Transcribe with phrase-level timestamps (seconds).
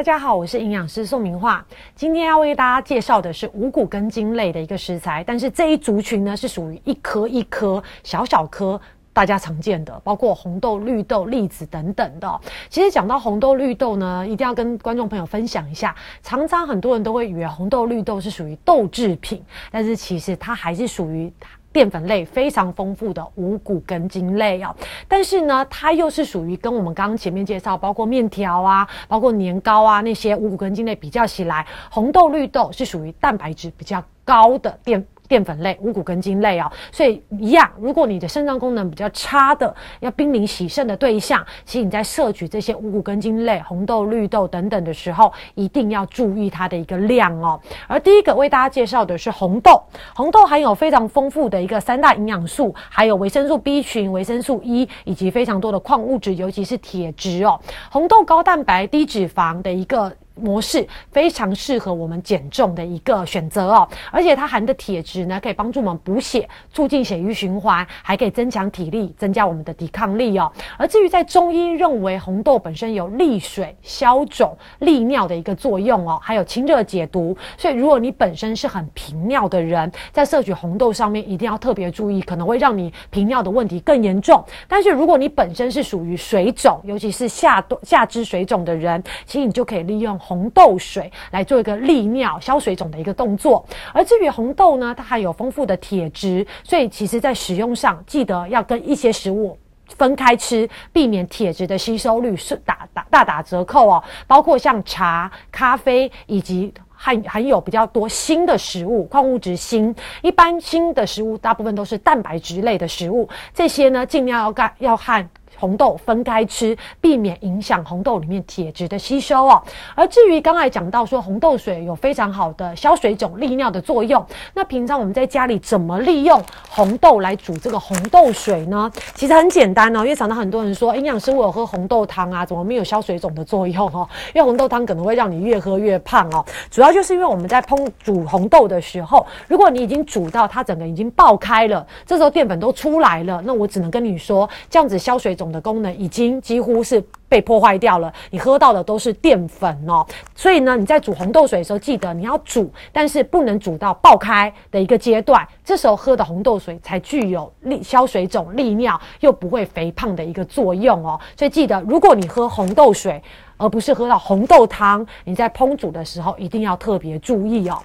[0.00, 1.62] 大家好，我是营养师宋明化。
[1.94, 8.80] 今天要为大家介绍的是五谷根茎类的一个食材，但是这一族群呢是属于一颗一颗小小颗，
[9.12, 12.40] 大家常见的，包括红豆、绿豆、栗子等等的。
[12.70, 15.94] 其实讲到红豆、绿豆呢，一定要跟观众朋友分享一下。
[16.22, 21.30] 常常很多人都会以为红豆、绿豆是属于豆制品，但是其实它还是属于。
[21.72, 24.74] 淀粉类非常丰富的五谷根茎类哦，
[25.06, 35.06] 但是呢，它又是属于跟我们刚刚前面介绍，包括面条啊，包括年糕啊那些五谷根茎类比较起来，红豆、绿豆是属于蛋白质比较高的淀。
[35.30, 47.60] 淀粉类、五谷根茎类哦，所以一样，如果你的肾脏功能比较差的，要濒临洗肾的对象，其实你在摄取这些五谷根茎类、红豆、绿豆等等的时候，一定要注意它的一个量哦。
[47.86, 49.80] 而第一个为大家介绍的是红豆，
[50.16, 57.60] 红豆含有非常丰富的一个三大营养素，还有维生素 B 群、维生素 E 以及非常多的矿物质，尤其是铁质哦。
[57.92, 60.12] 红豆高蛋白、低脂肪的一个。
[60.34, 70.50] 模式非常适合我们减重的一个选择哦，而且它含的铁质呢，可以帮助我们补血，促进血液循环，还可以增强体力，增加我们的抵抗力哦。
[70.78, 84.42] 而至于在中医认为红豆本身有利水、消肿、利尿的一个作用哦，还有清热解毒，所以如果你本身是很频尿的人，在摄取红豆上面一定要特别注意，可能会让你频尿的问题更严重。
[84.68, 90.19] 但是如果你本身是属于水肿，尤其是下下肢水肿的人，其实你就可以利用。
[90.20, 99.58] 红豆水来做一个利尿消水肿的一个动作，而至于红豆呢，它含有丰富的铁质，所以其实在使用上记得要跟一些食物
[99.96, 104.04] 分开吃，避免铁质的吸收率是打打大打折扣哦。
[104.26, 115.28] 包括像茶、咖啡以及含含有比较多锌的食物，矿物质锌，一般锌的食物大部分都是蛋白质类的食物，这些呢尽量要干要和。
[115.60, 119.62] 红豆分开吃，避免影响红豆里面铁质的吸收哦。
[119.94, 124.24] 而至于刚才讲到说红豆水有非常好的消水肿、利尿的作用，
[124.54, 128.90] 那平常我们在家里怎么利用红豆来煮这个红豆水呢？
[129.14, 134.08] 其实很简单哦，因为常常很多人说营养师我有喝红豆汤啊，怎么没有消水肿的作用哦？
[134.34, 136.42] 因为红豆汤可能会让你越喝越胖哦。
[136.70, 145.49] 主要就是因为我们在烹煮红豆的时候，如果你已经煮到它整个已经爆开了，这时候淀粉都出来了，那我只能跟你说，这样子消水肿。
[145.50, 161.18] 的功能已经几乎是被破坏掉了，你喝到的都是淀粉哦，所以呢，你在煮红豆水的时候，记得你要煮，但是不能煮到爆开的一个阶段，这时候喝的红豆水才具有利消水肿、利尿又不会肥胖的一个作用哦。
[161.36, 163.22] 所以记得，如果你喝红豆水，
[163.56, 167.78] 而不是喝到红豆汤，你在烹煮的时候一定要特别注意哦。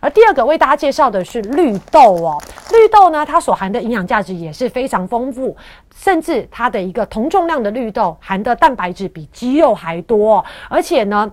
[0.00, 5.56] 而第二个为大家介绍的是绿豆哦，绿豆呢，它所含的营养价值也是非常丰富，
[5.94, 11.30] 甚至它的一个同重量的绿豆含的蛋白质比鸡肉还多，而且呢，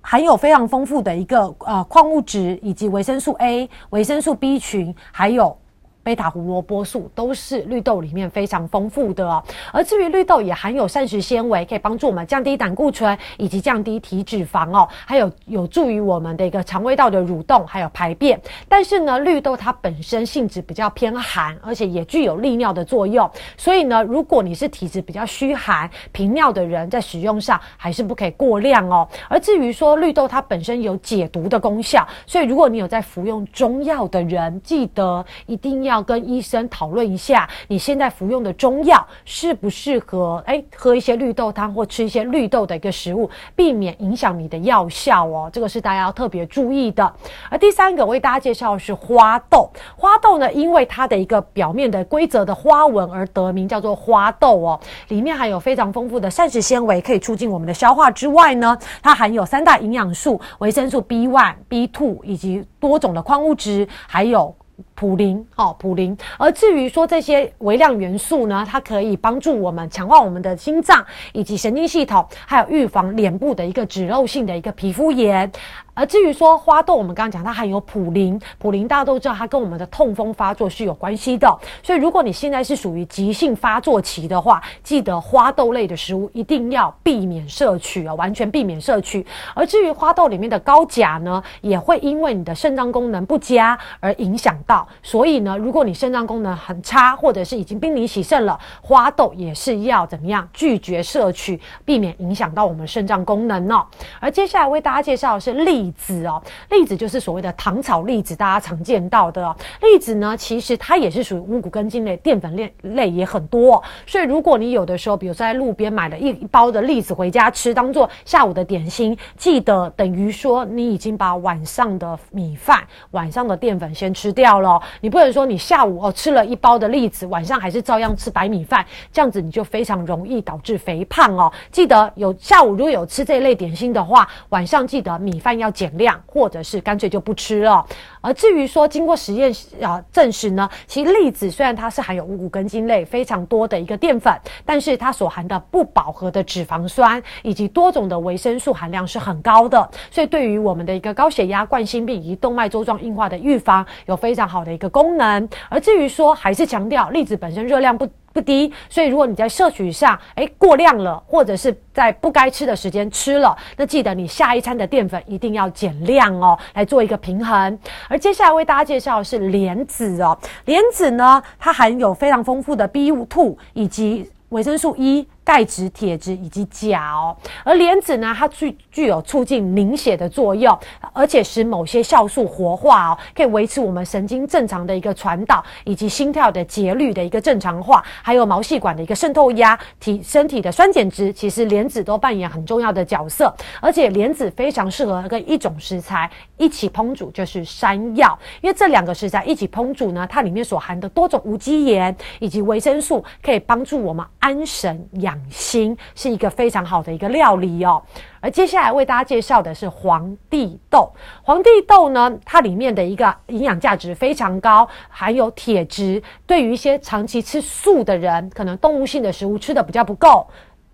[0.00, 5.59] 含有非常丰富的一个呃矿物质以及维生素 A、维生素 B 群，还有。
[6.02, 18.40] 贝塔胡萝卜素都是绿豆里面非常丰富的哦，而至于绿豆也含有膳食纤维，可以帮助我们降低胆固醇以及降低体脂肪哦，还有有助于我们的一个肠胃道的蠕动还有排便。
[18.66, 29.06] 但是呢，绿豆它本身性质比较偏寒，而且也具有利尿的作用，所以呢，如果你是体质比较虚寒频尿的人，在使用上还是不可以过量哦。
[29.28, 35.89] 而至于说绿豆它本身有解毒的功效，所以如果你有在服用中药的人，记得一定要。
[35.90, 40.42] 要跟医生讨论一下，你现在服用的中药适不适合？
[40.46, 45.50] 哎，喝一些绿豆汤或吃一些绿豆的一个食物，避免影响你的药效哦。
[45.52, 47.12] 这个是大家要特别注意的。
[47.50, 54.80] 而第三个为大家介绍的是花豆，花豆呢，因为它的一个表面的规则的花纹而得名，叫做花豆哦。
[55.08, 64.54] 里面含有非常丰富的膳食纤维，可以促进我们的消化之外呢，它含有三大营养素：维生素 B one、B two 以及多种的矿物质，还有。
[65.00, 66.14] 普林，哦，普林。
[66.36, 71.02] 而至于说这些微量元素呢，它可以帮助我们强化我们的心脏
[71.32, 75.50] 以及神经系统，还有预防脸部的一个脂漏性的一个皮肤炎。
[75.94, 81.48] 而至于说花豆，我们刚刚讲它含有普林，普林大家都知道它跟我们的痛风发作是有关系的。
[81.82, 89.26] 所以如果你现在是属于急性发作期的话，记得花豆类的食物一定要避免摄取啊，完全避免摄取。
[89.54, 94.86] 而至于花豆里面的高钾呢，也会因为你的肾脏功能不佳而影响到。
[95.02, 103.86] 所以呢，如果你肾脏功能很差，或者是已经濒临洗肾了，花豆也是要怎么样拒绝摄取，避免影响到我们肾脏功能哦。
[104.20, 113.82] 而接下来为大家介绍的是栗子哦，栗子就是所谓的糖炒栗子，大家常见到的栗子呢，其实它也是属于五谷根茎类，淀粉类类也很多。
[114.06, 122.82] 所以如果你有的时候，比如说在路边买了一一包的栗子回家吃，当做下午的点心，记得等于说你已经把晚上的米饭、
[123.12, 124.79] 晚上的淀粉先吃掉了。
[125.00, 131.52] 你不能说你下午哦吃了一包的栗子，晚上还是照样吃白米饭，这样子你就非常容易导致肥胖哦。
[131.70, 137.84] 记得有下午如果有吃这类点心的话，晚上记得米饭要减量，或者是干脆就不吃了。
[138.20, 144.32] 而至于说经过实验啊证实呢，其实栗子虽然它是含有五谷根茎类非常多的一个淀粉，
[144.64, 155.48] 但是它所含的不饱和的脂肪酸以及多种的维生素含量是很高的，所以对于我们的一个高血压、冠心病以及动脉粥状硬化的预防有非常好的一个功能。
[155.68, 158.08] 而至于说，还是强调栗子本身热量不。
[158.32, 167.76] 不低，所以如果你在摄取上，哎过量了，或者是在不该吃的时间吃了，那记得你下一餐的淀粉一定要减量哦，来做一个平衡。
[168.08, 175.26] 而接下来为大家介绍的是莲子哦，莲子呢，它含有非常丰富的 B two 以及维生素 E。
[175.44, 180.78] 钙质、铁质以及钾哦，而莲子呢，它具具有促进凝血的作用，
[181.12, 193.52] 而且使某些酵素活化哦，可以维持我们神经正常的一个传导，以及心跳的节律的一个正常化，还有毛细管的一个渗透压、体身体的酸碱值，其实莲子都扮演很重要的角色。
[193.80, 205.29] 而且莲子非常适合跟一种食材一起烹煮，就是山药，因为这两个食材一起烹煮呢，它里面所含的多种无机盐以及维生素，可以帮助我们安神养。
[205.30, 208.02] 养心是一个非常好的一个料理哦，
[208.40, 211.08] 而接下来为大家介绍的是黄帝豆。
[211.42, 216.20] 黄帝豆呢，它里面的一个营养价值非常高，含有铁质。
[216.46, 220.44] 对于一些长期吃素的人，可能动物性的食物吃的比较不够，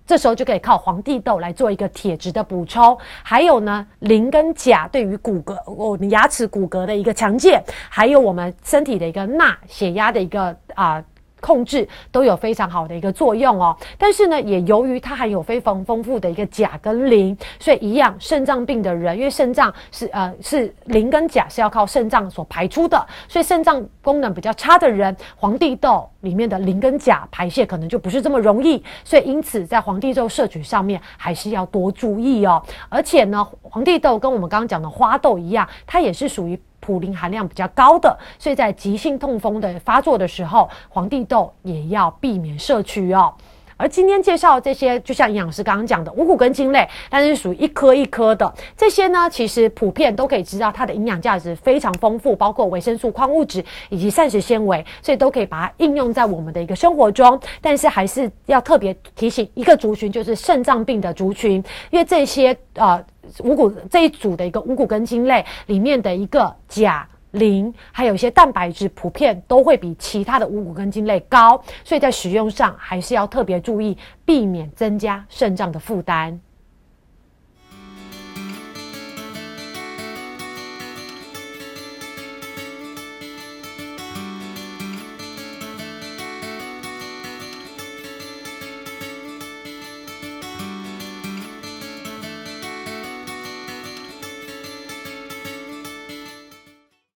[0.06, 2.96] 这时候就可以靠黄帝豆来做一个铁质的补充。
[3.22, 11.02] 还有呢，磷跟钾对于骨骼、我们牙齿骨骼的一个强健，还有我们身体的一个钠、血压的一个啊。
[11.40, 32.62] 控制都有非常好的一个作用哦，但是呢，也由于它含有非常丰富的一个钾跟磷，所以一样肾脏病的人，因为肾脏是呃是磷跟钾是要靠肾脏所排出的，所以肾脏功能比较差的人，黄帝豆里面的磷跟钾排泄可能就不是这么容易，所以因此在黄帝豆摄取上面还是要多注意哦。
[32.88, 36.58] 而且呢，黄帝豆跟我们刚刚讲的花豆一样，它也是属于。
[36.86, 43.34] 普林含量比较高的，所以在急性痛风的发作的时候，黄帝豆也要避免摄取哦。
[43.76, 57.38] 而今天介绍这些，就像营养师刚刚讲的五谷根茎类，但是属于一颗一颗的这些呢，其实普遍都可以知道它的营养价值非常丰富，包括维生素、矿物质以及膳食纤维，所以都可以把它应用在我们的一个生活中。
[57.60, 63.04] 但是还是要特别提醒一个族群，就是肾脏病的族群，因为这些呃。
[63.42, 67.04] 五谷这一组的一个五谷根茎类里面的一个钾、
[67.36, 76.38] 磷，还有一些蛋白质，普遍都会比其他的五谷根茎类高，所以在使用上还是要特别注意，避免增加肾脏的负担。